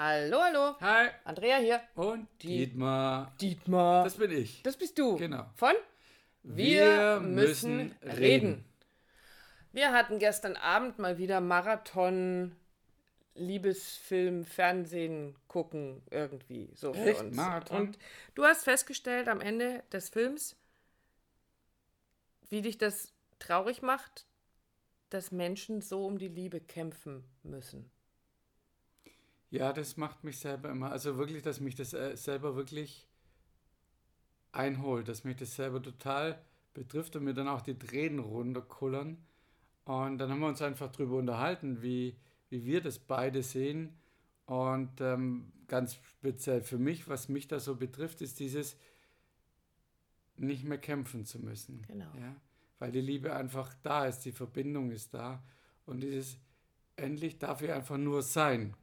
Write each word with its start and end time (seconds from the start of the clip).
Hallo, 0.00 0.40
hallo. 0.40 0.76
Hi. 0.80 1.08
Andrea 1.24 1.56
hier. 1.56 1.80
Und 1.96 2.28
Dietmar. 2.40 3.34
Dietmar. 3.40 4.04
Das 4.04 4.14
bin 4.14 4.30
ich. 4.30 4.62
Das 4.62 4.76
bist 4.76 4.96
du. 4.96 5.16
Genau. 5.16 5.44
Von? 5.56 5.74
Wir 6.44 7.18
müssen 7.18 7.96
reden. 8.02 8.64
Wir 9.72 9.90
hatten 9.90 10.20
gestern 10.20 10.54
Abend 10.54 11.00
mal 11.00 11.18
wieder 11.18 11.40
Marathon 11.40 12.54
Liebesfilm, 13.34 14.44
Fernsehen 14.44 15.34
gucken 15.48 16.00
irgendwie 16.12 16.70
so 16.76 16.94
für 16.94 17.00
Echt? 17.00 17.20
uns. 17.20 17.36
Marathon? 17.36 17.80
Und 17.80 17.98
du 18.36 18.44
hast 18.44 18.62
festgestellt 18.62 19.26
am 19.26 19.40
Ende 19.40 19.82
des 19.90 20.10
Films, 20.10 20.54
wie 22.50 22.62
dich 22.62 22.78
das 22.78 23.12
traurig 23.40 23.82
macht, 23.82 24.26
dass 25.10 25.32
Menschen 25.32 25.80
so 25.80 26.06
um 26.06 26.18
die 26.18 26.28
Liebe 26.28 26.60
kämpfen 26.60 27.24
müssen. 27.42 27.90
Ja, 29.50 29.72
das 29.72 29.96
macht 29.96 30.24
mich 30.24 30.38
selber 30.38 30.70
immer, 30.70 30.90
also 30.90 31.16
wirklich, 31.16 31.42
dass 31.42 31.60
mich 31.60 31.74
das 31.74 31.94
äh, 31.94 32.16
selber 32.16 32.54
wirklich 32.54 33.08
einholt, 34.52 35.08
dass 35.08 35.24
mich 35.24 35.36
das 35.36 35.56
selber 35.56 35.82
total 35.82 36.42
betrifft 36.74 37.16
und 37.16 37.24
mir 37.24 37.34
dann 37.34 37.48
auch 37.48 37.62
die 37.62 37.78
Tränen 37.78 38.18
runterkullern. 38.18 39.18
Und 39.84 40.18
dann 40.18 40.30
haben 40.30 40.40
wir 40.40 40.48
uns 40.48 40.60
einfach 40.60 40.92
drüber 40.92 41.16
unterhalten, 41.16 41.80
wie, 41.82 42.16
wie 42.50 42.64
wir 42.64 42.82
das 42.82 42.98
beide 42.98 43.42
sehen. 43.42 43.96
Und 44.44 45.00
ähm, 45.00 45.52
ganz 45.66 45.94
speziell 45.94 46.62
für 46.62 46.78
mich, 46.78 47.08
was 47.08 47.28
mich 47.28 47.48
da 47.48 47.58
so 47.58 47.76
betrifft, 47.76 48.20
ist 48.20 48.38
dieses 48.40 48.76
nicht 50.36 50.64
mehr 50.64 50.78
kämpfen 50.78 51.24
zu 51.24 51.38
müssen. 51.38 51.82
Genau. 51.86 52.12
Ja? 52.18 52.36
Weil 52.78 52.92
die 52.92 53.00
Liebe 53.00 53.34
einfach 53.34 53.74
da 53.82 54.06
ist, 54.06 54.20
die 54.20 54.32
Verbindung 54.32 54.90
ist 54.90 55.14
da. 55.14 55.42
Und 55.86 56.00
dieses 56.00 56.38
endlich 56.96 57.38
darf 57.38 57.62
ich 57.62 57.72
einfach 57.72 57.96
nur 57.96 58.22
sein. 58.22 58.74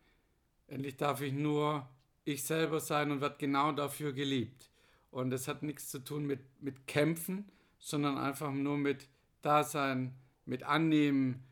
Endlich 0.67 0.97
darf 0.97 1.21
ich 1.21 1.33
nur 1.33 1.87
ich 2.23 2.43
selber 2.43 2.79
sein 2.79 3.11
und 3.11 3.21
werde 3.21 3.35
genau 3.37 3.71
dafür 3.71 4.13
geliebt. 4.13 4.69
Und 5.11 5.29
das 5.29 5.47
hat 5.47 5.63
nichts 5.63 5.89
zu 5.89 5.99
tun 5.99 6.25
mit, 6.25 6.41
mit 6.61 6.87
Kämpfen, 6.87 7.49
sondern 7.77 8.17
einfach 8.17 8.51
nur 8.51 8.77
mit 8.77 9.07
Dasein, 9.41 10.15
mit 10.45 10.63
Annehmen 10.63 11.43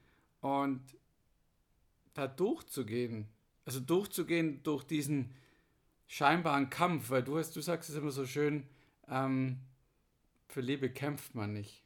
und 0.42 0.81
da 2.14 2.28
durchzugehen. 2.28 3.28
Also 3.66 3.80
durchzugehen 3.80 4.61
durch 4.64 4.83
diesen 4.83 5.33
scheinbaren 6.08 6.70
Kampf, 6.70 7.09
weil 7.09 7.23
du 7.23 7.38
hast, 7.38 7.55
du 7.55 7.61
sagst 7.61 7.89
es 7.89 7.95
immer 7.95 8.11
so 8.11 8.25
schön, 8.25 8.67
ähm, 9.08 9.59
für 10.48 10.61
Liebe 10.61 10.89
kämpft 10.89 11.33
man 11.36 11.53
nicht. 11.53 11.83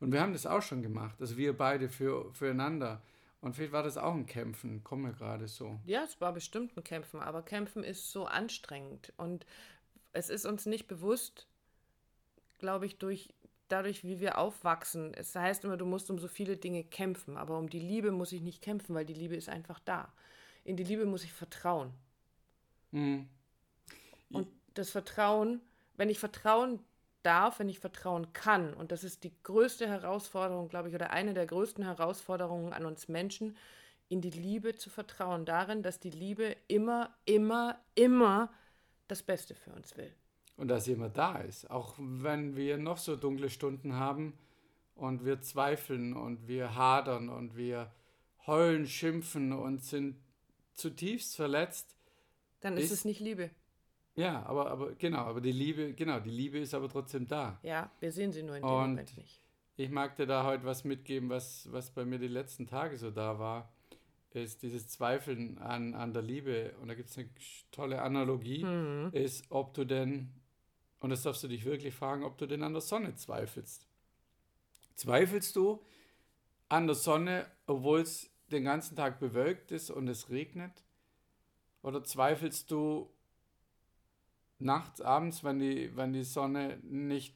Und 0.00 0.12
wir 0.12 0.20
haben 0.20 0.32
das 0.32 0.46
auch 0.46 0.62
schon 0.62 0.82
gemacht, 0.82 1.20
also 1.20 1.36
wir 1.36 1.56
beide 1.56 1.88
für, 1.88 2.32
füreinander. 2.34 3.02
Und 3.46 3.54
vielleicht 3.54 3.72
war 3.72 3.84
das 3.84 3.96
auch 3.96 4.12
ein 4.12 4.26
Kämpfen, 4.26 4.82
kommen 4.82 5.04
wir 5.04 5.12
gerade 5.12 5.46
so. 5.46 5.78
Ja, 5.84 6.02
es 6.02 6.20
war 6.20 6.32
bestimmt 6.32 6.76
ein 6.76 6.82
Kämpfen, 6.82 7.20
aber 7.20 7.42
Kämpfen 7.42 7.84
ist 7.84 8.10
so 8.10 8.24
anstrengend 8.26 9.12
und 9.18 9.46
es 10.12 10.30
ist 10.30 10.46
uns 10.46 10.66
nicht 10.66 10.88
bewusst, 10.88 11.46
glaube 12.58 12.86
ich, 12.86 12.98
durch 12.98 13.32
dadurch, 13.68 14.02
wie 14.02 14.18
wir 14.18 14.38
aufwachsen. 14.38 15.14
Es 15.14 15.32
heißt 15.32 15.62
immer, 15.64 15.76
du 15.76 15.86
musst 15.86 16.10
um 16.10 16.18
so 16.18 16.26
viele 16.26 16.56
Dinge 16.56 16.82
kämpfen, 16.82 17.36
aber 17.36 17.56
um 17.56 17.70
die 17.70 17.78
Liebe 17.78 18.10
muss 18.10 18.32
ich 18.32 18.40
nicht 18.40 18.62
kämpfen, 18.62 18.96
weil 18.96 19.04
die 19.04 19.14
Liebe 19.14 19.36
ist 19.36 19.48
einfach 19.48 19.78
da. 19.78 20.12
In 20.64 20.76
die 20.76 20.82
Liebe 20.82 21.06
muss 21.06 21.22
ich 21.22 21.32
vertrauen. 21.32 21.92
Mhm. 22.90 23.28
Und 24.32 24.48
das 24.74 24.90
Vertrauen, 24.90 25.60
wenn 25.94 26.10
ich 26.10 26.18
vertrauen 26.18 26.80
darf, 27.26 27.58
wenn 27.58 27.68
ich 27.68 27.80
vertrauen 27.80 28.32
kann, 28.32 28.72
und 28.74 28.92
das 28.92 29.04
ist 29.04 29.24
die 29.24 29.32
größte 29.42 29.86
Herausforderung, 29.88 30.68
glaube 30.68 30.88
ich, 30.88 30.94
oder 30.94 31.10
eine 31.10 31.34
der 31.34 31.46
größten 31.46 31.84
Herausforderungen 31.84 32.72
an 32.72 32.86
uns 32.86 33.08
Menschen, 33.08 33.56
in 34.08 34.20
die 34.20 34.30
Liebe 34.30 34.76
zu 34.76 34.88
vertrauen, 34.88 35.44
darin, 35.44 35.82
dass 35.82 35.98
die 35.98 36.10
Liebe 36.10 36.56
immer, 36.68 37.12
immer, 37.24 37.78
immer 37.96 38.52
das 39.08 39.22
Beste 39.22 39.54
für 39.54 39.72
uns 39.72 39.96
will. 39.96 40.12
Und 40.56 40.68
dass 40.68 40.86
jemand 40.86 41.18
da 41.18 41.38
ist, 41.38 41.70
auch 41.70 41.94
wenn 41.98 42.56
wir 42.56 42.78
noch 42.78 42.98
so 42.98 43.16
dunkle 43.16 43.50
Stunden 43.50 43.94
haben 43.94 44.38
und 44.94 45.24
wir 45.24 45.40
zweifeln 45.42 46.14
und 46.14 46.46
wir 46.48 46.74
hadern 46.76 47.28
und 47.28 47.56
wir 47.56 47.92
heulen, 48.46 48.86
schimpfen 48.86 49.52
und 49.52 49.82
sind 49.82 50.16
zutiefst 50.74 51.36
verletzt. 51.36 51.96
Dann 52.60 52.76
ist, 52.76 52.84
Ist- 52.86 52.92
es 52.92 53.04
nicht 53.04 53.20
Liebe. 53.20 53.50
Ja, 54.16 54.44
aber, 54.46 54.70
aber 54.70 54.92
genau, 54.94 55.18
aber 55.18 55.40
die 55.40 55.52
Liebe, 55.52 55.92
genau, 55.92 56.18
die 56.20 56.30
Liebe 56.30 56.58
ist 56.58 56.72
aber 56.74 56.88
trotzdem 56.88 57.26
da. 57.28 57.58
Ja, 57.62 57.90
wir 58.00 58.10
sehen 58.12 58.32
sie 58.32 58.42
nur 58.42 58.56
in 58.56 58.62
dem 58.62 58.68
Und- 58.70 58.90
Moment 58.90 59.16
nicht. 59.16 59.40
Ich 59.78 59.90
mag 59.90 60.16
dir 60.16 60.24
da 60.26 60.44
heute 60.44 60.64
was 60.64 60.84
mitgeben, 60.84 61.28
was, 61.28 61.70
was 61.70 61.90
bei 61.90 62.06
mir 62.06 62.18
die 62.18 62.28
letzten 62.28 62.66
Tage 62.66 62.96
so 62.96 63.10
da 63.10 63.38
war, 63.38 63.70
ist 64.32 64.62
dieses 64.62 64.88
Zweifeln 64.88 65.58
an, 65.58 65.94
an 65.94 66.12
der 66.14 66.22
Liebe. 66.22 66.74
Und 66.80 66.88
da 66.88 66.94
gibt 66.94 67.08
es 67.10 67.16
eine 67.18 67.28
tolle 67.70 68.00
Analogie, 68.02 68.64
Mhm. 68.64 69.10
ist, 69.12 69.44
ob 69.50 69.74
du 69.74 69.84
denn, 69.84 70.30
und 71.00 71.10
das 71.10 71.22
darfst 71.22 71.42
du 71.42 71.48
dich 71.48 71.64
wirklich 71.66 71.94
fragen, 71.94 72.22
ob 72.24 72.36
du 72.38 72.46
denn 72.46 72.62
an 72.62 72.72
der 72.72 72.80
Sonne 72.82 73.14
zweifelst. 73.14 73.86
Zweifelst 74.94 75.56
du 75.56 75.82
an 76.68 76.86
der 76.86 76.96
Sonne, 76.96 77.46
obwohl 77.66 78.00
es 78.00 78.30
den 78.50 78.64
ganzen 78.64 78.96
Tag 78.96 79.20
bewölkt 79.20 79.72
ist 79.72 79.90
und 79.90 80.08
es 80.08 80.30
regnet? 80.30 80.84
Oder 81.82 82.02
zweifelst 82.02 82.70
du 82.70 83.10
nachts, 84.58 85.00
abends, 85.00 85.44
wenn 85.44 85.58
die, 85.58 85.94
wenn 85.96 86.12
die 86.12 86.24
Sonne 86.24 86.78
nicht, 86.82 87.34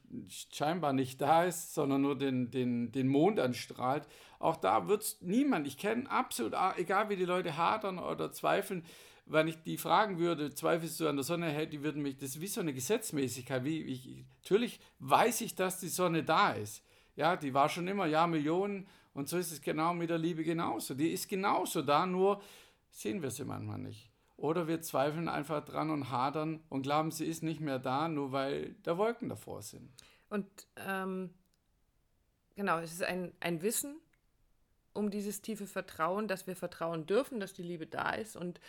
scheinbar 0.51 0.93
nicht 0.93 1.21
da 1.21 1.43
ist, 1.43 1.73
sondern 1.73 2.01
nur 2.01 2.17
den, 2.17 2.49
den, 2.51 2.91
den 2.91 3.07
Mond 3.07 3.39
anstrahlt. 3.39 4.07
Auch 4.39 4.57
da 4.57 4.87
wird 4.87 5.03
es 5.03 5.21
niemand, 5.21 5.67
ich 5.67 5.77
kenne 5.77 6.09
absolut, 6.09 6.55
a- 6.55 6.75
egal 6.77 7.09
wie 7.09 7.15
die 7.15 7.25
Leute 7.25 7.57
hadern 7.57 7.99
oder 7.99 8.31
zweifeln, 8.31 8.83
wenn 9.27 9.47
ich 9.47 9.61
die 9.63 9.77
fragen 9.77 10.17
würde, 10.17 10.53
zweifelst 10.53 10.99
du 10.99 11.07
an 11.07 11.15
der 11.15 11.23
Sonne, 11.23 11.47
hey, 11.49 11.67
die 11.69 11.83
würden 11.83 12.01
mich, 12.01 12.17
das 12.17 12.31
ist 12.31 12.41
wie 12.41 12.47
so 12.47 12.59
eine 12.59 12.73
Gesetzmäßigkeit. 12.73 13.63
Wie, 13.63 13.81
ich, 13.83 14.25
natürlich 14.41 14.79
weiß 14.99 15.41
ich, 15.41 15.55
dass 15.55 15.79
die 15.79 15.89
Sonne 15.89 16.23
da 16.23 16.51
ist. 16.51 16.83
Ja, 17.15 17.35
die 17.37 17.53
war 17.53 17.69
schon 17.69 17.87
immer, 17.87 18.07
ja, 18.07 18.27
Millionen. 18.27 18.87
Und 19.13 19.29
so 19.29 19.37
ist 19.37 19.51
es 19.51 19.61
genau 19.61 19.93
mit 19.93 20.09
der 20.09 20.17
Liebe 20.17 20.43
genauso. 20.43 20.95
Die 20.95 21.11
ist 21.11 21.29
genauso 21.29 21.81
da, 21.81 22.05
nur 22.05 22.41
sehen 22.89 23.21
wir 23.21 23.31
sie 23.31 23.45
manchmal 23.45 23.77
nicht. 23.77 24.10
Oder 24.41 24.67
wir 24.67 24.81
zweifeln 24.81 25.29
einfach 25.29 25.63
dran 25.63 25.91
und 25.91 26.09
hadern 26.09 26.63
und 26.67 26.81
glauben, 26.81 27.11
sie 27.11 27.25
ist 27.27 27.43
nicht 27.43 27.61
mehr 27.61 27.77
da, 27.77 28.07
nur 28.07 28.31
weil 28.31 28.75
da 28.81 28.97
Wolken 28.97 29.29
davor 29.29 29.61
sind. 29.61 29.91
Und 30.29 30.47
ähm, 30.77 31.29
genau, 32.55 32.79
es 32.79 32.91
ist 32.91 33.03
ein, 33.03 33.33
ein 33.39 33.61
Wissen 33.61 33.97
um 34.93 35.11
dieses 35.11 35.43
tiefe 35.43 35.67
Vertrauen, 35.67 36.27
dass 36.27 36.47
wir 36.47 36.55
vertrauen 36.55 37.05
dürfen, 37.05 37.39
dass 37.39 37.53
die 37.53 37.61
Liebe 37.61 37.85
da 37.85 38.13
ist. 38.13 38.35
Und 38.35 38.59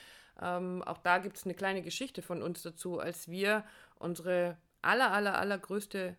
ähm, 0.42 0.82
auch 0.82 0.98
da 0.98 1.16
gibt 1.18 1.38
es 1.38 1.44
eine 1.44 1.54
kleine 1.54 1.80
Geschichte 1.80 2.20
von 2.20 2.42
uns 2.42 2.60
dazu, 2.60 3.00
als 3.00 3.30
wir 3.30 3.64
unsere 3.98 4.58
aller, 4.82 5.10
aller, 5.10 5.38
allergrößte 5.38 6.18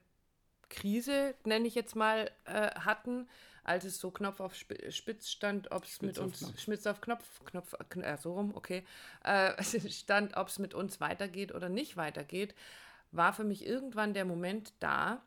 Krise, 0.73 1.35
nenne 1.45 1.67
ich 1.67 1.75
jetzt 1.75 1.95
mal, 1.95 2.29
äh, 2.45 2.71
hatten, 2.79 3.27
als 3.63 3.85
es 3.85 3.99
so 3.99 4.11
Knopf 4.11 4.39
auf 4.39 4.53
Sp- 4.59 4.91
Spitz 4.91 5.29
stand, 5.29 5.71
ob 5.71 5.85
es 5.85 6.01
mit 6.01 6.17
uns, 6.17 6.39
Knopf. 6.39 6.59
Spitz 6.59 6.85
auf 6.87 7.01
Knopf, 7.01 7.23
Knopf, 7.45 7.75
äh, 7.95 8.17
so 8.17 8.33
rum, 8.33 8.51
okay, 8.55 8.83
äh, 9.23 9.61
stand, 9.89 10.35
ob 10.35 10.47
es 10.49 10.59
mit 10.59 10.73
uns 10.73 10.99
weitergeht 10.99 11.53
oder 11.53 11.69
nicht 11.69 11.95
weitergeht, 11.97 12.55
war 13.11 13.33
für 13.33 13.43
mich 13.43 13.65
irgendwann 13.65 14.13
der 14.13 14.25
Moment 14.25 14.73
da, 14.79 15.21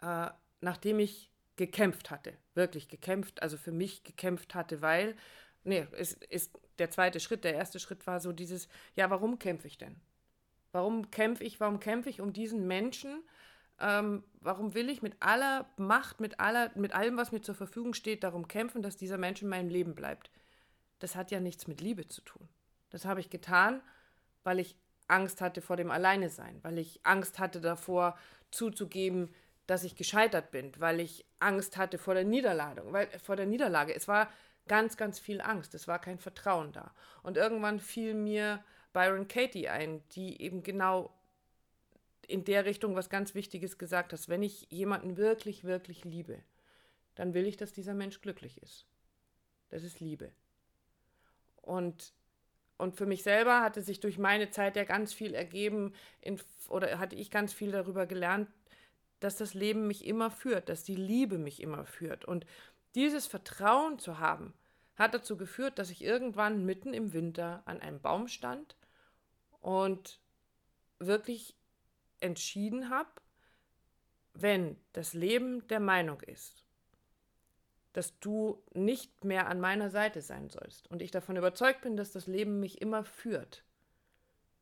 äh, 0.00 0.28
nachdem 0.60 0.98
ich 0.98 1.30
gekämpft 1.56 2.10
hatte, 2.10 2.34
wirklich 2.54 2.88
gekämpft, 2.88 3.42
also 3.42 3.56
für 3.56 3.72
mich 3.72 4.04
gekämpft 4.04 4.54
hatte, 4.54 4.80
weil, 4.80 5.16
nee, 5.64 5.86
es 5.92 6.12
ist 6.12 6.56
der 6.78 6.90
zweite 6.90 7.18
Schritt, 7.20 7.44
der 7.44 7.54
erste 7.54 7.80
Schritt 7.80 8.06
war 8.06 8.20
so 8.20 8.32
dieses, 8.32 8.68
ja, 8.94 9.10
warum 9.10 9.38
kämpfe 9.38 9.66
ich 9.66 9.78
denn? 9.78 10.00
Warum 10.72 11.10
kämpfe 11.10 11.44
ich, 11.44 11.60
warum 11.60 11.80
kämpfe 11.80 12.10
ich 12.10 12.20
um 12.20 12.32
diesen 12.32 12.66
Menschen? 12.66 13.22
Ähm, 13.80 14.24
warum 14.40 14.74
will 14.74 14.88
ich 14.88 15.02
mit 15.02 15.16
aller 15.20 15.66
Macht, 15.76 16.20
mit 16.20 16.40
aller, 16.40 16.70
mit 16.74 16.94
allem, 16.94 17.16
was 17.16 17.32
mir 17.32 17.40
zur 17.40 17.54
Verfügung 17.54 17.94
steht, 17.94 18.24
darum 18.24 18.48
kämpfen, 18.48 18.82
dass 18.82 18.96
dieser 18.96 19.18
Mensch 19.18 19.42
in 19.42 19.48
meinem 19.48 19.68
Leben 19.68 19.94
bleibt? 19.94 20.30
Das 20.98 21.14
hat 21.14 21.30
ja 21.30 21.40
nichts 21.40 21.68
mit 21.68 21.80
Liebe 21.80 22.08
zu 22.08 22.20
tun. 22.22 22.48
Das 22.90 23.04
habe 23.04 23.20
ich 23.20 23.30
getan, 23.30 23.80
weil 24.42 24.58
ich 24.58 24.76
Angst 25.06 25.40
hatte 25.40 25.62
vor 25.62 25.76
dem 25.76 25.90
Alleinesein, 25.90 26.58
weil 26.62 26.78
ich 26.78 27.00
Angst 27.04 27.38
hatte 27.38 27.60
davor 27.60 28.18
zuzugeben, 28.50 29.32
dass 29.66 29.84
ich 29.84 29.96
gescheitert 29.96 30.50
bin, 30.50 30.72
weil 30.78 31.00
ich 31.00 31.26
Angst 31.38 31.76
hatte 31.76 31.98
vor 31.98 32.14
der 32.14 32.24
Niederlage, 32.24 32.82
weil 32.86 33.08
vor 33.22 33.36
der 33.36 33.46
Niederlage. 33.46 33.94
Es 33.94 34.08
war 34.08 34.28
ganz, 34.66 34.96
ganz 34.96 35.18
viel 35.18 35.40
Angst. 35.40 35.74
Es 35.74 35.88
war 35.88 35.98
kein 35.98 36.18
Vertrauen 36.18 36.72
da. 36.72 36.92
Und 37.22 37.36
irgendwann 37.36 37.80
fiel 37.80 38.14
mir 38.14 38.62
Byron 38.92 39.28
Katie 39.28 39.68
ein, 39.68 40.02
die 40.12 40.40
eben 40.40 40.62
genau 40.62 41.12
in 42.28 42.44
der 42.44 42.66
Richtung 42.66 42.94
was 42.94 43.10
ganz 43.10 43.34
Wichtiges 43.34 43.78
gesagt 43.78 44.12
hat. 44.12 44.28
Wenn 44.28 44.42
ich 44.42 44.68
jemanden 44.70 45.16
wirklich, 45.16 45.64
wirklich 45.64 46.04
liebe, 46.04 46.38
dann 47.14 47.34
will 47.34 47.46
ich, 47.46 47.56
dass 47.56 47.72
dieser 47.72 47.94
Mensch 47.94 48.20
glücklich 48.20 48.62
ist. 48.62 48.86
Das 49.70 49.82
ist 49.82 49.98
Liebe. 49.98 50.30
Und, 51.62 52.12
und 52.76 52.96
für 52.96 53.06
mich 53.06 53.22
selber 53.22 53.62
hatte 53.62 53.82
sich 53.82 54.00
durch 54.00 54.18
meine 54.18 54.50
Zeit 54.50 54.76
ja 54.76 54.84
ganz 54.84 55.12
viel 55.12 55.34
ergeben, 55.34 55.94
in, 56.20 56.40
oder 56.68 56.98
hatte 56.98 57.16
ich 57.16 57.30
ganz 57.30 57.52
viel 57.52 57.72
darüber 57.72 58.06
gelernt, 58.06 58.48
dass 59.20 59.36
das 59.36 59.54
Leben 59.54 59.86
mich 59.86 60.06
immer 60.06 60.30
führt, 60.30 60.68
dass 60.68 60.84
die 60.84 60.94
Liebe 60.94 61.38
mich 61.38 61.60
immer 61.60 61.86
führt. 61.86 62.24
Und 62.24 62.46
dieses 62.94 63.26
Vertrauen 63.26 63.98
zu 63.98 64.18
haben, 64.18 64.54
hat 64.96 65.14
dazu 65.14 65.36
geführt, 65.36 65.78
dass 65.78 65.90
ich 65.90 66.04
irgendwann 66.04 66.64
mitten 66.64 66.92
im 66.92 67.12
Winter 67.12 67.62
an 67.64 67.80
einem 67.80 68.00
Baum 68.00 68.28
stand 68.28 68.76
und 69.60 70.20
wirklich 70.98 71.57
entschieden 72.20 72.90
habe, 72.90 73.10
wenn 74.34 74.76
das 74.92 75.14
Leben 75.14 75.66
der 75.68 75.80
Meinung 75.80 76.20
ist, 76.20 76.64
dass 77.92 78.18
du 78.20 78.62
nicht 78.74 79.24
mehr 79.24 79.48
an 79.48 79.60
meiner 79.60 79.90
Seite 79.90 80.22
sein 80.22 80.50
sollst 80.50 80.88
und 80.88 81.02
ich 81.02 81.10
davon 81.10 81.36
überzeugt 81.36 81.80
bin, 81.80 81.96
dass 81.96 82.12
das 82.12 82.26
Leben 82.26 82.60
mich 82.60 82.80
immer 82.80 83.04
führt, 83.04 83.64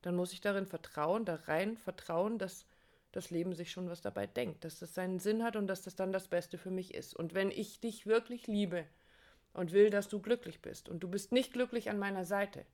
dann 0.03 0.17
muss 0.17 0.33
ich 0.33 0.41
darin 0.41 0.67
vertrauen, 0.67 1.25
da 1.25 1.35
rein 1.35 1.77
vertrauen, 1.77 2.39
dass 2.39 2.67
das 3.13 3.31
Leben 3.31 3.55
sich 3.55 3.73
schon 3.73 3.89
was 3.89 4.01
dabei 4.01 4.27
denkt, 4.27 4.65
dass 4.65 4.79
das 4.79 4.95
seinen 4.95 5.19
Sinn 5.19 5.43
hat 5.43 5.57
und 5.57 5.67
dass 5.67 5.83
das 5.83 5.97
dann 5.97 6.13
das 6.13 6.29
Beste 6.29 6.59
für 6.59 6.71
mich 6.71 6.95
ist. 6.95 7.15
Und 7.15 7.35
wenn 7.35 7.51
ich 7.51 7.81
dich 7.81 8.07
wirklich 8.07 8.47
liebe 8.47 8.87
und 9.53 9.73
will, 9.73 9.91
dass 9.91 10.09
du 10.09 10.21
glücklich 10.21 10.61
bist 10.61 10.89
und 10.89 11.01
du 11.01 11.09
bist 11.09 11.33
nicht 11.33 11.53
glücklich 11.53 11.91
an 11.91 11.99
meiner 11.99 12.25
Seite, 12.25 12.67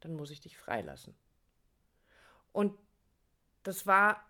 dann 0.00 0.14
muss 0.16 0.30
ich 0.30 0.40
dich 0.40 0.56
freilassen. 0.56 1.14
Und 2.52 2.78
das 3.64 3.86
war 3.86 4.24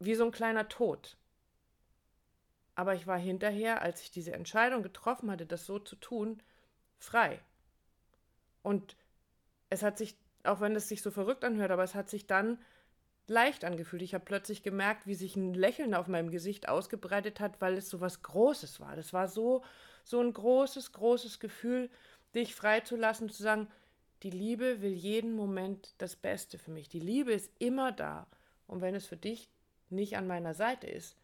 wie 0.00 0.14
so 0.14 0.24
ein 0.24 0.32
kleiner 0.32 0.68
Tod. 0.68 1.16
Aber 2.74 2.94
ich 2.94 3.06
war 3.06 3.18
hinterher, 3.18 3.80
als 3.80 4.02
ich 4.02 4.10
diese 4.10 4.32
Entscheidung 4.32 4.82
getroffen 4.82 5.30
hatte, 5.30 5.46
das 5.46 5.64
so 5.64 5.78
zu 5.78 5.96
tun, 5.96 6.42
frei. 6.98 7.40
Und 8.62 8.96
es 9.70 9.82
hat 9.82 9.96
sich, 9.96 10.16
auch 10.44 10.60
wenn 10.60 10.76
es 10.76 10.88
sich 10.88 11.00
so 11.00 11.10
verrückt 11.10 11.44
anhört, 11.44 11.70
aber 11.70 11.84
es 11.84 11.94
hat 11.94 12.10
sich 12.10 12.26
dann 12.26 12.58
leicht 13.26 13.64
angefühlt. 13.64 14.02
Ich 14.02 14.14
habe 14.14 14.24
plötzlich 14.24 14.62
gemerkt, 14.62 15.06
wie 15.06 15.14
sich 15.14 15.36
ein 15.36 15.54
Lächeln 15.54 15.94
auf 15.94 16.06
meinem 16.06 16.30
Gesicht 16.30 16.68
ausgebreitet 16.68 17.40
hat, 17.40 17.60
weil 17.60 17.78
es 17.78 17.88
so 17.88 18.00
was 18.00 18.22
Großes 18.22 18.80
war. 18.80 18.94
Das 18.94 19.12
war 19.12 19.28
so, 19.28 19.64
so 20.04 20.20
ein 20.20 20.32
großes, 20.32 20.92
großes 20.92 21.40
Gefühl, 21.40 21.90
dich 22.34 22.54
freizulassen, 22.54 23.30
zu 23.30 23.42
sagen, 23.42 23.68
die 24.22 24.30
Liebe 24.30 24.80
will 24.80 24.92
jeden 24.92 25.34
Moment 25.34 25.94
das 25.98 26.16
Beste 26.16 26.58
für 26.58 26.70
mich. 26.70 26.88
Die 26.88 27.00
Liebe 27.00 27.32
ist 27.32 27.50
immer 27.58 27.92
da. 27.92 28.26
Und 28.66 28.80
wenn 28.80 28.94
es 28.94 29.06
für 29.06 29.16
dich 29.16 29.48
nicht 29.90 30.16
an 30.16 30.26
meiner 30.26 30.54
Seite 30.54 30.86
ist, 30.86 31.16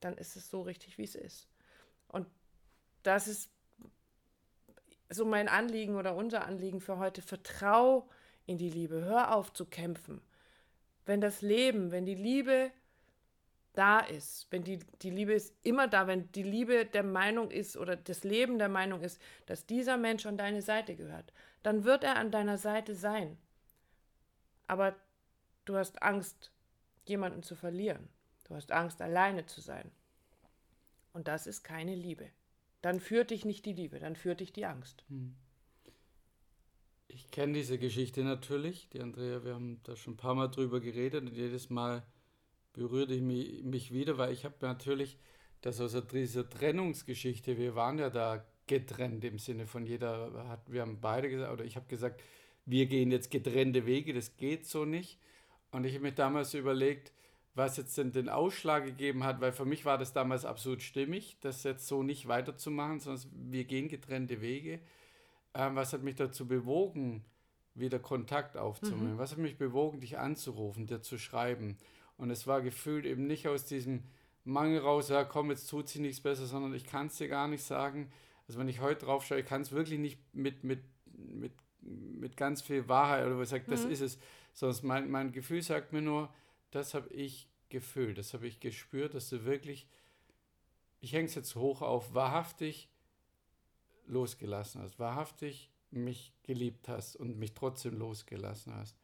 dann 0.00 0.16
ist 0.16 0.36
es 0.36 0.50
so 0.50 0.62
richtig, 0.62 0.98
wie 0.98 1.04
es 1.04 1.14
ist. 1.14 1.48
Und 2.08 2.26
das 3.02 3.28
ist 3.28 3.50
so 5.10 5.24
mein 5.24 5.48
Anliegen 5.48 5.96
oder 5.96 6.14
unser 6.14 6.44
Anliegen 6.46 6.80
für 6.80 6.98
heute. 6.98 7.22
Vertrau 7.22 8.08
in 8.46 8.58
die 8.58 8.70
Liebe. 8.70 9.04
Hör 9.04 9.34
auf 9.34 9.52
zu 9.52 9.66
kämpfen. 9.66 10.20
Wenn 11.04 11.20
das 11.20 11.42
Leben, 11.42 11.90
wenn 11.90 12.06
die 12.06 12.14
Liebe 12.14 12.70
da 13.74 14.00
ist, 14.00 14.46
wenn 14.50 14.64
die, 14.64 14.80
die 15.02 15.10
Liebe 15.10 15.32
ist 15.32 15.54
immer 15.62 15.86
da, 15.86 16.06
wenn 16.06 16.30
die 16.32 16.42
Liebe 16.42 16.86
der 16.86 17.02
Meinung 17.02 17.50
ist 17.50 17.76
oder 17.76 17.96
das 17.96 18.24
Leben 18.24 18.58
der 18.58 18.68
Meinung 18.68 19.02
ist, 19.02 19.20
dass 19.46 19.66
dieser 19.66 19.96
Mensch 19.96 20.26
an 20.26 20.36
deine 20.36 20.62
Seite 20.62 20.96
gehört, 20.96 21.32
dann 21.62 21.84
wird 21.84 22.04
er 22.04 22.16
an 22.16 22.30
deiner 22.30 22.58
Seite 22.58 22.94
sein. 22.94 23.38
Aber 24.66 24.94
du 25.64 25.76
hast 25.76 26.02
Angst, 26.02 26.52
jemanden 27.04 27.42
zu 27.42 27.54
verlieren. 27.56 28.08
Du 28.44 28.54
hast 28.54 28.72
Angst, 28.72 29.00
alleine 29.00 29.46
zu 29.46 29.60
sein. 29.60 29.90
Und 31.12 31.28
das 31.28 31.46
ist 31.46 31.62
keine 31.62 31.94
Liebe. 31.94 32.30
Dann 32.82 33.00
führt 33.00 33.30
dich 33.30 33.44
nicht 33.44 33.66
die 33.66 33.72
Liebe, 33.72 33.98
dann 33.98 34.16
führt 34.16 34.40
dich 34.40 34.52
die 34.52 34.66
Angst. 34.66 35.04
Hm. 35.08 35.34
Ich 37.08 37.30
kenne 37.30 37.54
diese 37.54 37.78
Geschichte 37.78 38.22
natürlich. 38.22 38.88
Die 38.90 39.00
Andrea, 39.00 39.44
wir 39.44 39.54
haben 39.54 39.80
da 39.82 39.96
schon 39.96 40.14
ein 40.14 40.16
paar 40.16 40.34
Mal 40.34 40.48
drüber 40.48 40.80
geredet 40.80 41.22
und 41.22 41.34
jedes 41.34 41.68
Mal 41.68 42.04
berührte 42.72 43.14
ich 43.14 43.22
mich, 43.22 43.64
mich 43.64 43.92
wieder, 43.92 44.16
weil 44.16 44.32
ich 44.32 44.44
habe 44.44 44.54
natürlich 44.60 45.18
das 45.60 45.80
aus 45.80 45.96
dieser 46.06 46.48
Trennungsgeschichte, 46.48 47.58
wir 47.58 47.74
waren 47.74 47.98
ja 47.98 48.10
da 48.10 48.46
getrennt 48.66 49.24
im 49.24 49.38
Sinne 49.38 49.66
von 49.66 49.84
jeder 49.84 50.48
hat, 50.48 50.70
wir 50.70 50.82
haben 50.82 51.00
beide 51.00 51.28
gesagt, 51.28 51.52
oder 51.52 51.64
ich 51.64 51.76
habe 51.76 51.86
gesagt, 51.88 52.22
wir 52.64 52.86
gehen 52.86 53.10
jetzt 53.10 53.30
getrennte 53.30 53.84
Wege, 53.84 54.14
das 54.14 54.36
geht 54.36 54.66
so 54.66 54.84
nicht. 54.84 55.18
Und 55.72 55.84
ich 55.84 55.94
habe 55.94 56.02
mir 56.02 56.12
damals 56.12 56.54
überlegt, 56.54 57.12
was 57.54 57.76
jetzt 57.76 57.96
denn 57.98 58.12
den 58.12 58.28
Ausschlag 58.28 58.84
gegeben 58.84 59.24
hat, 59.24 59.40
weil 59.40 59.52
für 59.52 59.64
mich 59.64 59.84
war 59.84 59.98
das 59.98 60.12
damals 60.12 60.44
absolut 60.44 60.82
stimmig, 60.82 61.36
das 61.40 61.64
jetzt 61.64 61.86
so 61.86 62.02
nicht 62.02 62.28
weiterzumachen, 62.28 63.00
sondern 63.00 63.24
wir 63.50 63.64
gehen 63.64 63.88
getrennte 63.88 64.40
Wege. 64.40 64.80
Ähm, 65.54 65.74
was 65.74 65.92
hat 65.92 66.02
mich 66.02 66.14
dazu 66.14 66.46
bewogen, 66.46 67.24
wieder 67.74 67.98
Kontakt 67.98 68.56
aufzunehmen? 68.56 69.14
Mhm. 69.14 69.18
Was 69.18 69.32
hat 69.32 69.38
mich 69.38 69.58
bewogen, 69.58 70.00
dich 70.00 70.18
anzurufen, 70.18 70.86
dir 70.86 71.02
zu 71.02 71.18
schreiben? 71.18 71.76
Und 72.16 72.30
es 72.30 72.46
war 72.46 72.62
gefühlt 72.62 73.04
eben 73.04 73.26
nicht 73.26 73.48
aus 73.48 73.66
diesem 73.66 74.04
Mangel 74.44 74.80
raus, 74.80 75.08
ja 75.08 75.24
komm, 75.24 75.50
jetzt 75.50 75.68
tut 75.68 75.88
sie 75.88 76.00
nichts 76.00 76.20
besser, 76.20 76.46
sondern 76.46 76.74
ich 76.74 76.86
kann 76.86 77.06
es 77.06 77.16
dir 77.16 77.28
gar 77.28 77.48
nicht 77.48 77.64
sagen. 77.64 78.10
Also 78.46 78.58
wenn 78.58 78.68
ich 78.68 78.80
heute 78.80 79.06
drauf 79.06 79.24
schaue, 79.24 79.40
ich 79.40 79.46
kann 79.46 79.62
es 79.62 79.72
wirklich 79.72 79.98
nicht 79.98 80.34
mit, 80.34 80.64
mit, 80.64 80.82
mit, 81.16 81.52
mit 81.82 82.36
ganz 82.36 82.62
viel 82.62 82.88
Wahrheit 82.88 83.26
oder 83.26 83.38
was 83.38 83.50
sagt, 83.50 83.68
mhm. 83.68 83.72
das 83.72 83.84
ist 83.84 84.00
es, 84.00 84.18
sondern 84.52 84.86
mein, 84.86 85.10
mein 85.10 85.32
Gefühl 85.32 85.62
sagt 85.62 85.92
mir 85.92 86.02
nur, 86.02 86.32
das 86.70 86.94
habe 86.94 87.08
ich 87.10 87.48
gefühlt, 87.68 88.18
das 88.18 88.34
habe 88.34 88.46
ich 88.46 88.60
gespürt, 88.60 89.14
dass 89.14 89.28
du 89.28 89.44
wirklich, 89.44 89.86
ich 91.00 91.12
hänge 91.12 91.26
es 91.26 91.34
jetzt 91.34 91.54
hoch 91.54 91.82
auf, 91.82 92.14
wahrhaftig 92.14 92.88
losgelassen 94.06 94.82
hast, 94.82 94.98
wahrhaftig 94.98 95.70
mich 95.90 96.32
geliebt 96.42 96.88
hast 96.88 97.16
und 97.16 97.38
mich 97.38 97.54
trotzdem 97.54 97.98
losgelassen 97.98 98.74
hast. 98.74 98.96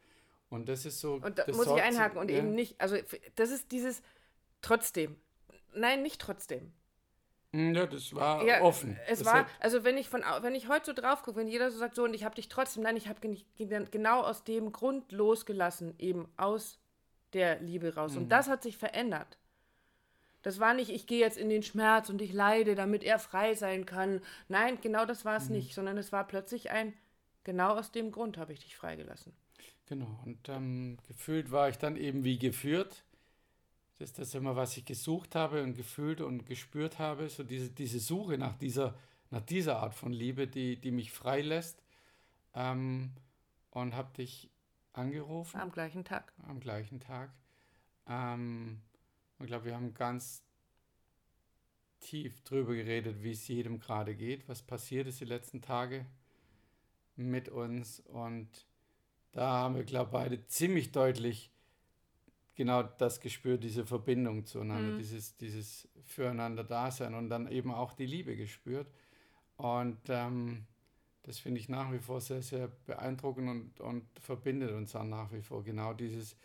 Und 0.48 0.68
das 0.68 0.86
ist 0.86 1.00
so. 1.00 1.14
Und 1.14 1.38
da 1.38 1.44
muss 1.52 1.66
ich 1.66 1.82
einhaken 1.82 2.18
und 2.18 2.30
ja. 2.30 2.38
eben 2.38 2.54
nicht, 2.54 2.80
also 2.80 2.96
das 3.34 3.50
ist 3.50 3.72
dieses 3.72 4.02
trotzdem. 4.60 5.16
Nein, 5.74 6.02
nicht 6.02 6.20
trotzdem. 6.20 6.72
Hm, 7.52 7.74
ja, 7.74 7.86
das 7.86 8.14
war 8.14 8.44
ja, 8.44 8.60
offen. 8.62 8.98
Es 9.06 9.20
das 9.20 9.26
war, 9.26 9.46
also 9.60 9.84
wenn 9.84 9.96
ich 9.96 10.08
von, 10.08 10.22
wenn 10.40 10.54
ich 10.54 10.68
heute 10.68 10.86
so 10.86 10.92
drauf 10.92 11.22
gucke, 11.22 11.38
wenn 11.38 11.48
jeder 11.48 11.70
so 11.70 11.78
sagt, 11.78 11.94
so 11.94 12.04
und 12.04 12.14
ich 12.14 12.24
habe 12.24 12.34
dich 12.34 12.48
trotzdem, 12.48 12.82
nein, 12.82 12.96
ich 12.96 13.08
habe 13.08 13.20
genau 13.90 14.20
aus 14.22 14.44
dem 14.44 14.72
Grund 14.72 15.12
losgelassen, 15.12 15.94
eben 15.98 16.28
aus 16.36 16.78
der 17.32 17.60
Liebe 17.60 17.94
raus. 17.94 18.12
Mhm. 18.12 18.22
Und 18.22 18.28
das 18.30 18.48
hat 18.48 18.62
sich 18.62 18.76
verändert. 18.76 19.38
Das 20.42 20.60
war 20.60 20.74
nicht, 20.74 20.90
ich 20.90 21.06
gehe 21.06 21.18
jetzt 21.18 21.38
in 21.38 21.48
den 21.48 21.62
Schmerz 21.62 22.08
und 22.08 22.22
ich 22.22 22.32
leide, 22.32 22.76
damit 22.76 23.02
er 23.02 23.18
frei 23.18 23.54
sein 23.54 23.84
kann. 23.84 24.20
Nein, 24.48 24.78
genau 24.80 25.04
das 25.04 25.24
war 25.24 25.36
es 25.36 25.48
mhm. 25.48 25.56
nicht, 25.56 25.74
sondern 25.74 25.98
es 25.98 26.12
war 26.12 26.24
plötzlich 26.26 26.70
ein, 26.70 26.94
genau 27.42 27.70
aus 27.70 27.90
dem 27.90 28.12
Grund 28.12 28.38
habe 28.38 28.52
ich 28.52 28.60
dich 28.60 28.76
freigelassen. 28.76 29.32
Genau, 29.88 30.20
und 30.24 30.48
ähm, 30.48 30.98
gefühlt 31.08 31.50
war 31.50 31.68
ich 31.68 31.78
dann 31.78 31.96
eben 31.96 32.24
wie 32.24 32.38
geführt. 32.38 33.04
Das 33.98 34.10
ist 34.10 34.18
das 34.18 34.34
immer, 34.34 34.56
was 34.56 34.76
ich 34.76 34.84
gesucht 34.84 35.34
habe 35.34 35.62
und 35.62 35.74
gefühlt 35.74 36.20
und 36.20 36.44
gespürt 36.44 36.98
habe. 36.98 37.28
So 37.28 37.42
diese, 37.42 37.70
diese 37.70 37.98
Suche 37.98 38.36
nach 38.36 38.56
dieser, 38.56 38.94
nach 39.30 39.40
dieser 39.40 39.78
Art 39.78 39.94
von 39.94 40.12
Liebe, 40.12 40.46
die, 40.46 40.76
die 40.76 40.90
mich 40.90 41.12
freilässt. 41.12 41.82
Ähm, 42.54 43.12
und 43.70 43.94
habe 43.94 44.12
dich 44.16 44.50
angerufen. 44.92 45.60
Am 45.60 45.70
gleichen 45.70 46.04
Tag. 46.04 46.32
Am 46.46 46.60
gleichen 46.60 47.00
Tag. 47.00 47.30
Ähm, 48.08 48.80
ich 49.38 49.46
glaube, 49.46 49.66
wir 49.66 49.74
haben 49.74 49.92
ganz 49.92 50.42
tief 52.00 52.42
drüber 52.42 52.74
geredet, 52.74 53.22
wie 53.22 53.32
es 53.32 53.48
jedem 53.48 53.78
gerade 53.78 54.14
geht, 54.14 54.48
was 54.48 54.62
passiert 54.62 55.06
ist 55.06 55.20
die 55.20 55.24
letzten 55.26 55.60
Tage 55.60 56.06
mit 57.16 57.48
uns. 57.48 58.00
Und 58.00 58.48
da 59.32 59.46
haben 59.46 59.74
wir, 59.74 59.84
glaube 59.84 60.08
ich, 60.08 60.12
beide 60.12 60.46
ziemlich 60.46 60.92
deutlich 60.92 61.50
genau 62.56 62.82
das 62.82 63.20
gespürt, 63.20 63.62
diese 63.62 63.86
Verbindung 63.86 64.44
zueinander, 64.46 64.92
mhm. 64.92 64.98
dieses, 64.98 65.36
dieses 65.36 65.88
Füreinander-Dasein 66.04 67.14
und 67.14 67.28
dann 67.28 67.48
eben 67.48 67.72
auch 67.72 67.92
die 67.92 68.06
Liebe 68.06 68.36
gespürt. 68.36 68.90
Und 69.56 69.98
ähm, 70.08 70.66
das 71.22 71.38
finde 71.38 71.60
ich 71.60 71.68
nach 71.68 71.92
wie 71.92 71.98
vor 71.98 72.20
sehr, 72.20 72.42
sehr 72.42 72.68
beeindruckend 72.86 73.48
und, 73.48 73.80
und 73.80 74.04
verbindet 74.20 74.72
uns 74.72 74.96
auch 74.96 75.04
nach 75.04 75.32
wie 75.32 75.42
vor. 75.42 75.62
Genau 75.62 75.92
dieses 75.92 76.36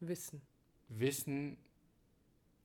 Wissen. 0.00 0.42
Wissen 0.88 1.56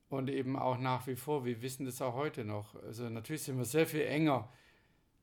und 0.09 0.29
eben 0.29 0.57
auch 0.57 0.77
nach 0.77 1.07
wie 1.07 1.15
vor, 1.15 1.45
wir 1.45 1.61
wissen 1.61 1.85
das 1.85 2.01
auch 2.01 2.15
heute 2.15 2.43
noch. 2.43 2.75
Also 2.83 3.09
natürlich 3.09 3.43
sind 3.43 3.57
wir 3.57 3.65
sehr 3.65 3.85
viel 3.85 4.01
enger, 4.01 4.49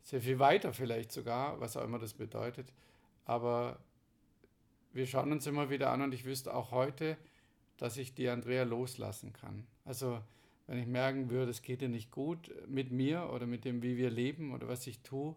sehr 0.02 0.20
viel 0.20 0.38
weiter 0.38 0.72
vielleicht 0.72 1.12
sogar, 1.12 1.60
was 1.60 1.76
auch 1.76 1.84
immer 1.84 1.98
das 1.98 2.14
bedeutet. 2.14 2.72
Aber 3.24 3.78
wir 4.92 5.06
schauen 5.06 5.32
uns 5.32 5.46
immer 5.46 5.70
wieder 5.70 5.90
an 5.90 6.02
und 6.02 6.14
ich 6.14 6.24
wüsste 6.24 6.54
auch 6.54 6.70
heute, 6.70 7.16
dass 7.76 7.96
ich 7.96 8.14
die 8.14 8.28
Andrea 8.28 8.64
loslassen 8.64 9.32
kann. 9.32 9.66
Also 9.84 10.20
wenn 10.66 10.78
ich 10.78 10.86
merken 10.86 11.30
würde, 11.30 11.50
es 11.50 11.62
geht 11.62 11.80
dir 11.80 11.88
nicht 11.88 12.10
gut 12.10 12.50
mit 12.68 12.92
mir 12.92 13.30
oder 13.32 13.46
mit 13.46 13.64
dem, 13.64 13.82
wie 13.82 13.96
wir 13.96 14.10
leben 14.10 14.52
oder 14.52 14.68
was 14.68 14.86
ich 14.86 15.00
tue, 15.00 15.34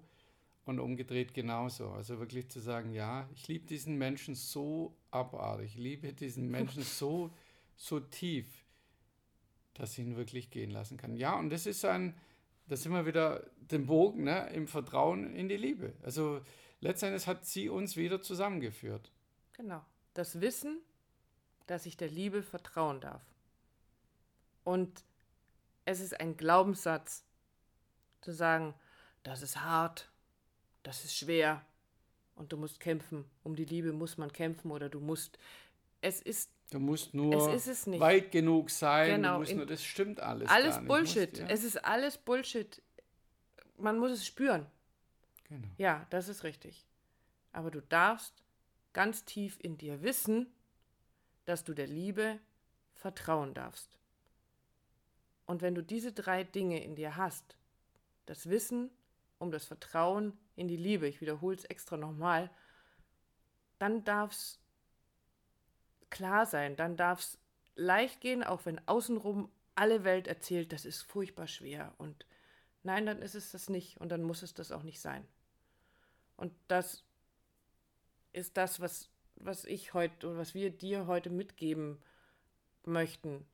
und 0.66 0.80
umgedreht 0.80 1.34
genauso. 1.34 1.90
Also 1.92 2.20
wirklich 2.20 2.50
zu 2.50 2.60
sagen, 2.60 2.92
ja, 2.92 3.30
ich 3.34 3.48
liebe 3.48 3.68
diesen 3.68 3.98
Menschen 3.98 4.36
so 4.36 4.96
abartig, 5.12 5.76
ich 5.76 5.78
liebe 5.78 6.14
diesen 6.14 6.50
Menschen 6.50 6.84
so, 6.84 7.32
so 7.76 8.00
tief, 8.00 8.48
dass 9.76 9.98
ich 9.98 10.06
ihn 10.06 10.18
wirklich 10.18 10.50
gehen 10.50 10.72
lassen 10.72 10.98
kann. 10.98 11.16
Ja, 11.16 11.38
und 11.38 11.52
das 11.52 11.66
ist 11.66 11.86
ein, 11.86 12.16
das 12.68 12.80
ist 12.80 12.86
immer 12.88 13.06
wieder 13.06 13.46
den 13.58 13.86
Bogen 13.86 14.24
ne, 14.24 14.50
im 14.54 14.68
Vertrauen 14.68 15.36
in 15.36 15.48
die 15.48 15.58
Liebe. 15.58 15.94
Also 16.04 16.42
letztendlich 16.82 17.28
hat 17.28 17.46
sie 17.46 17.70
uns 17.70 17.96
wieder 17.96 18.22
zusammengeführt. 18.22 19.12
Genau. 19.58 19.84
Das 20.14 20.42
Wissen, 20.42 20.80
dass 21.68 21.86
ich 21.86 21.98
der 21.98 22.10
Liebe 22.10 22.44
vertrauen 22.44 23.02
darf. 23.02 23.22
Und 24.64 25.04
es 25.86 26.00
ist 26.00 26.20
ein 26.20 26.38
Glaubenssatz, 26.38 27.24
zu 28.22 28.32
sagen, 28.32 28.74
das 29.24 29.42
ist 29.44 29.62
hart, 29.62 30.10
das 30.84 31.04
ist 31.06 31.16
schwer 31.16 31.64
und 32.36 32.52
du 32.52 32.58
musst 32.58 32.80
kämpfen. 32.80 33.24
Um 33.44 33.56
die 33.56 33.66
Liebe 33.66 33.94
muss 33.94 34.18
man 34.18 34.32
kämpfen 34.34 34.72
oder 34.72 34.90
du 34.90 35.00
musst. 35.00 35.38
Es 36.02 36.22
ist. 36.22 36.50
Du 36.72 36.80
musst 36.80 37.14
nur 37.14 37.36
es 37.54 37.68
ist 37.68 37.68
es 37.68 37.88
nicht. 37.88 38.00
weit 38.00 38.32
genug 38.32 38.72
sein. 38.72 39.08
Genau, 39.18 39.34
Du 39.34 39.40
musst 39.40 39.52
in- 39.52 39.58
nur, 39.58 39.66
das 39.68 39.84
stimmt 39.84 40.20
alles. 40.20 40.50
Alles. 40.50 40.80
Bullshit. 40.86 41.30
Musst, 41.32 41.42
ja, 41.44 41.48
Es 41.50 41.64
ist 41.64 41.86
alles 41.86 42.18
Bullshit. 42.18 42.82
Man 43.78 44.00
muss 44.00 44.12
es 44.12 44.26
spüren. 44.26 44.66
genau. 45.48 45.68
Ja, 45.78 46.08
das 46.10 46.28
ist 46.28 46.44
richtig. 46.44 46.84
Aber 47.52 47.70
du 47.70 47.82
darfst 47.82 48.34
ganz 48.96 49.26
tief 49.26 49.60
in 49.62 49.78
dir 49.78 50.02
wissen, 50.02 50.48
dass 51.44 51.66
du 51.66 51.74
der 51.74 51.86
Liebe 51.86 52.40
vertrauen 52.94 53.54
darfst. 53.54 54.00
Und 55.46 55.62
wenn 55.62 55.76
du 55.76 55.84
diese 55.84 56.14
drei 56.14 56.46
Dinge 56.46 56.82
in 56.82 56.96
dir 56.96 57.18
hast, 57.18 57.58
das 58.26 58.50
Wissen 58.50 58.90
um 59.38 59.52
das 59.52 59.66
Vertrauen 59.66 60.32
in 60.56 60.70
die 60.70 60.78
Liebe, 60.78 61.08
ich 61.08 61.20
wiederhole 61.20 61.58
es 61.58 61.66
extra 61.66 61.98
nochmal, 61.98 62.50
dann 63.80 64.06
darf 64.06 64.32
es 64.32 64.60
klar 66.10 66.46
sein, 66.46 66.78
dann 66.78 66.96
darf 66.96 67.20
es 67.20 67.38
leicht 67.76 68.22
gehen, 68.22 68.46
auch 68.46 68.66
wenn 68.66 68.88
außenrum 68.88 69.52
alle 69.76 70.06
Welt 70.06 70.28
erzählt, 70.28 70.72
das 70.72 70.86
ist 70.86 71.02
furchtbar 71.02 71.48
schwer. 71.48 71.94
Und 71.98 72.26
nein, 72.84 73.06
dann 73.06 73.22
ist 73.22 73.36
es 73.36 73.52
das 73.52 73.70
nicht 73.70 74.00
und 74.00 74.08
dann 74.08 74.24
muss 74.24 74.42
es 74.42 74.54
das 74.54 74.72
auch 74.72 74.84
nicht 74.84 75.02
sein. 75.02 75.28
Und 76.38 76.54
das 76.70 77.05
ist 78.36 78.58
das, 78.58 78.80
was, 78.80 79.10
was 79.36 79.66
ich 79.66 79.94
heute 79.94 80.28
oder 80.28 80.38
was 80.38 80.54
wir 80.54 80.70
dir 80.70 81.08
heute 81.08 81.30
mitgeben 81.30 82.02
möchten. 82.84 83.46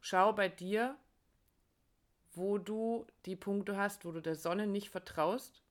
Schau 0.00 0.32
bei 0.32 0.48
dir, 0.48 0.96
wo 2.32 2.58
du 2.58 3.06
die 3.26 3.36
Punkte 3.36 3.76
hast, 3.76 4.04
wo 4.04 4.12
du 4.12 4.20
der 4.20 4.36
Sonne 4.36 4.66
nicht 4.66 4.90
vertraust. 4.90 5.62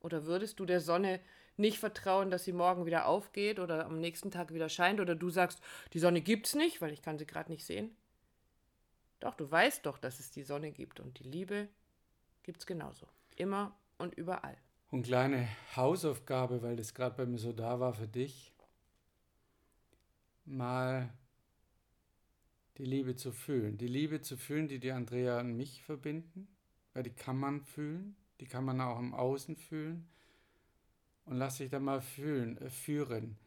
Oder 0.00 0.26
würdest 0.26 0.58
du 0.60 0.66
der 0.66 0.80
Sonne 0.80 1.20
nicht 1.56 1.78
vertrauen, 1.78 2.30
dass 2.30 2.44
sie 2.44 2.52
morgen 2.52 2.86
wieder 2.86 3.06
aufgeht 3.06 3.60
oder 3.60 3.86
am 3.86 4.00
nächsten 4.00 4.30
Tag 4.30 4.52
wieder 4.52 4.68
scheint? 4.68 5.00
Oder 5.00 5.14
du 5.14 5.30
sagst, 5.30 5.60
die 5.92 6.00
Sonne 6.00 6.20
gibt's 6.20 6.54
nicht, 6.54 6.80
weil 6.80 6.92
ich 6.92 7.02
kann 7.02 7.18
sie 7.18 7.26
gerade 7.26 7.50
nicht 7.50 7.64
sehen? 7.64 7.96
Doch, 9.20 9.34
du 9.34 9.48
weißt 9.48 9.86
doch, 9.86 9.98
dass 9.98 10.18
es 10.18 10.32
die 10.32 10.42
Sonne 10.42 10.72
gibt 10.72 10.98
und 10.98 11.20
die 11.20 11.28
Liebe 11.28 11.68
gibt's 12.42 12.66
genauso. 12.66 13.06
Immer 13.36 13.76
und 13.96 14.14
überall. 14.14 14.56
Und 14.92 15.04
kleine 15.04 15.48
Hausaufgabe, 15.74 16.60
weil 16.60 16.76
das 16.76 16.92
gerade 16.92 17.16
bei 17.16 17.24
mir 17.24 17.38
so 17.38 17.54
da 17.54 17.80
war 17.80 17.94
für 17.94 18.06
dich, 18.06 18.52
mal 20.44 21.08
die 22.76 22.84
Liebe 22.84 23.16
zu 23.16 23.32
fühlen. 23.32 23.78
Die 23.78 23.86
Liebe 23.86 24.20
zu 24.20 24.36
fühlen, 24.36 24.68
die 24.68 24.78
die 24.78 24.92
Andrea 24.92 25.40
und 25.40 25.56
mich 25.56 25.82
verbinden, 25.82 26.46
weil 26.92 27.04
die 27.04 27.14
kann 27.14 27.38
man 27.38 27.62
fühlen, 27.62 28.16
die 28.38 28.44
kann 28.44 28.66
man 28.66 28.82
auch 28.82 28.98
im 28.98 29.14
Außen 29.14 29.56
fühlen. 29.56 30.06
Und 31.24 31.36
lass 31.36 31.56
dich 31.56 31.70
da 31.70 31.80
mal 31.80 32.02
fühlen, 32.02 32.58
äh, 32.58 32.68
führen. 32.68 33.38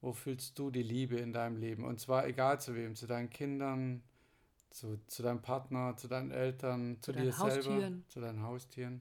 Wo 0.00 0.12
fühlst 0.12 0.56
du 0.60 0.70
die 0.70 0.84
Liebe 0.84 1.16
in 1.16 1.32
deinem 1.32 1.56
Leben? 1.56 1.82
Und 1.82 1.98
zwar 1.98 2.24
egal 2.28 2.60
zu 2.60 2.76
wem, 2.76 2.94
zu 2.94 3.08
deinen 3.08 3.30
Kindern, 3.30 4.04
zu, 4.70 5.00
zu 5.08 5.24
deinem 5.24 5.42
Partner, 5.42 5.96
zu 5.96 6.06
deinen 6.06 6.30
Eltern, 6.30 6.98
zu, 7.00 7.12
Zu 7.12 7.18
dir 7.18 7.32
selber, 7.32 7.92
zu 8.06 8.20
deinen 8.20 8.42
Haustieren. 8.42 9.00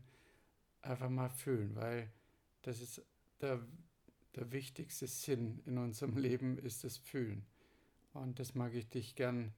Einfach 0.82 1.10
mal 1.10 1.30
fühlen, 1.30 1.76
weil 1.76 2.12
das 2.64 2.82
ist 2.82 3.04
der, 3.40 3.66
der 4.36 4.52
wichtigste 4.52 5.08
Sinn 5.08 5.62
in 5.66 5.78
unserem 5.78 6.18
Leben, 6.18 6.58
ist 6.58 6.84
das 6.84 6.98
Fühlen. 6.98 7.46
Und 8.14 8.40
das 8.40 8.56
mag 8.56 8.74
ich 8.74 8.90
dich 8.90 9.16
gern 9.16 9.54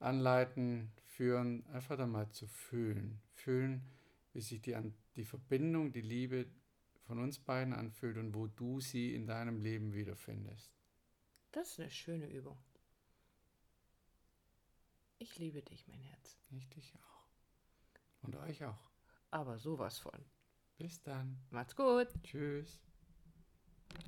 anleiten, 0.00 0.90
führen, 1.04 1.66
einfach 1.68 1.96
da 1.96 2.06
mal 2.06 2.30
zu 2.30 2.46
fühlen. 2.46 3.20
Fühlen, 3.34 3.82
wie 4.32 4.40
sich 4.40 4.60
die, 4.60 4.74
an, 4.74 4.94
die 5.16 5.24
Verbindung, 5.24 5.92
die 5.92 6.00
Liebe 6.00 6.46
von 7.06 7.18
uns 7.18 7.38
beiden 7.38 7.74
anfühlt 7.74 8.16
und 8.16 8.34
wo 8.34 8.46
du 8.46 8.80
sie 8.80 9.14
in 9.14 9.26
deinem 9.26 9.58
Leben 9.58 9.92
wiederfindest. 9.92 10.72
Das 11.52 11.72
ist 11.72 11.80
eine 11.80 11.90
schöne 11.90 12.30
Übung. 12.30 12.58
Ich 15.18 15.38
liebe 15.38 15.60
dich, 15.60 15.86
mein 15.86 16.00
Herz. 16.00 16.38
Ich 16.50 16.68
dich 16.68 16.94
auch. 16.94 17.26
Und 18.22 18.36
euch 18.36 18.64
auch. 18.64 18.89
Aber 19.30 19.58
sowas 19.58 19.98
von. 19.98 20.24
Bis 20.78 21.02
dann. 21.02 21.38
Macht's 21.50 21.76
gut. 21.76 22.08
Tschüss. 22.22 22.80